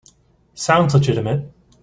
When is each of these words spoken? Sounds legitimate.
Sounds 0.55 0.95
legitimate. 0.95 1.53